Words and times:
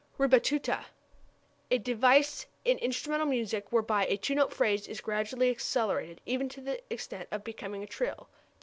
Ribattuta 0.17 0.85
a 1.69 1.77
device 1.77 2.47
in 2.65 2.79
instrumental 2.79 3.27
music 3.27 3.71
whereby 3.71 4.05
a 4.07 4.17
two 4.17 4.33
note 4.33 4.51
phrase 4.51 4.87
is 4.87 4.99
gradually 4.99 5.51
accelerated, 5.51 6.21
even 6.25 6.49
to 6.49 6.61
the 6.61 6.81
extent 6.91 7.27
of 7.29 7.43
becoming 7.43 7.83
a 7.83 7.85
trill. 7.85 8.27